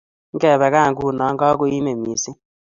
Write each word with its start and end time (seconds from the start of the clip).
ngebe 0.35 0.67
gaa 0.73 0.91
nguno 0.91 1.23
kigoimen 1.39 1.99
misding 2.03 2.37